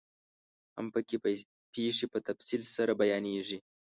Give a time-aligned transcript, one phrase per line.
[0.75, 1.17] هم پکې
[1.73, 3.59] پيښې په تفصیل سره بیانیږي.